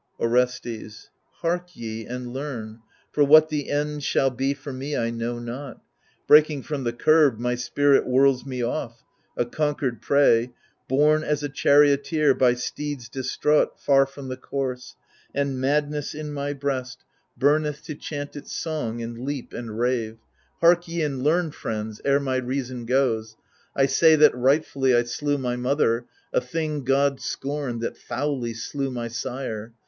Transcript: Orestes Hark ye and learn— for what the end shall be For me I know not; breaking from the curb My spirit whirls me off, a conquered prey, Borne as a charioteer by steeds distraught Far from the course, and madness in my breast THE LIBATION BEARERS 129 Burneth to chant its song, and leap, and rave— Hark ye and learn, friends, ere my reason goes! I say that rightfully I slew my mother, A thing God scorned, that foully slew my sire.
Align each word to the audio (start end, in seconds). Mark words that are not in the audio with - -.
Orestes 0.19 1.11
Hark 1.41 1.75
ye 1.75 2.07
and 2.07 2.33
learn— 2.33 2.79
for 3.13 3.23
what 3.23 3.49
the 3.49 3.69
end 3.69 4.03
shall 4.03 4.31
be 4.31 4.55
For 4.55 4.73
me 4.73 4.97
I 4.97 5.11
know 5.11 5.37
not; 5.37 5.79
breaking 6.25 6.63
from 6.63 6.85
the 6.85 6.91
curb 6.91 7.37
My 7.37 7.53
spirit 7.53 8.05
whirls 8.05 8.43
me 8.43 8.63
off, 8.63 9.03
a 9.37 9.45
conquered 9.45 10.01
prey, 10.01 10.53
Borne 10.87 11.23
as 11.23 11.43
a 11.43 11.49
charioteer 11.49 12.33
by 12.33 12.55
steeds 12.55 13.09
distraught 13.09 13.79
Far 13.79 14.07
from 14.07 14.27
the 14.27 14.37
course, 14.37 14.95
and 15.35 15.61
madness 15.61 16.15
in 16.15 16.33
my 16.33 16.53
breast 16.53 17.05
THE 17.37 17.45
LIBATION 17.45 17.61
BEARERS 17.61 17.79
129 17.85 17.85
Burneth 17.85 17.85
to 17.85 18.09
chant 18.09 18.35
its 18.43 18.55
song, 18.55 19.03
and 19.03 19.19
leap, 19.19 19.53
and 19.53 19.77
rave— 19.77 20.17
Hark 20.61 20.87
ye 20.87 21.03
and 21.03 21.21
learn, 21.21 21.51
friends, 21.51 22.01
ere 22.03 22.19
my 22.19 22.37
reason 22.37 22.87
goes! 22.87 23.35
I 23.75 23.85
say 23.85 24.15
that 24.15 24.35
rightfully 24.35 24.95
I 24.95 25.03
slew 25.03 25.37
my 25.37 25.55
mother, 25.57 26.05
A 26.33 26.41
thing 26.41 26.83
God 26.83 27.21
scorned, 27.21 27.81
that 27.81 27.95
foully 27.97 28.55
slew 28.55 28.89
my 28.89 29.07
sire. 29.07 29.73